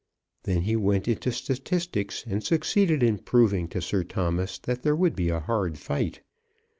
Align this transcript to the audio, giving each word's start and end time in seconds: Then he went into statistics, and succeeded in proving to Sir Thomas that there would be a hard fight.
Then 0.45 0.63
he 0.63 0.75
went 0.75 1.07
into 1.07 1.31
statistics, 1.31 2.23
and 2.25 2.43
succeeded 2.43 3.03
in 3.03 3.19
proving 3.19 3.67
to 3.67 3.83
Sir 3.83 4.03
Thomas 4.03 4.57
that 4.57 4.81
there 4.81 4.95
would 4.95 5.15
be 5.15 5.29
a 5.29 5.39
hard 5.41 5.77
fight. 5.77 6.21